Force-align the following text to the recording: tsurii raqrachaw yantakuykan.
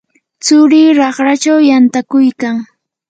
tsurii 0.43 0.95
raqrachaw 0.99 1.59
yantakuykan. 1.69 2.55